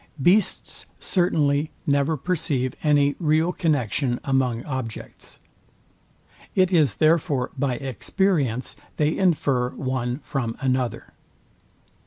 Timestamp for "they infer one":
8.97-10.17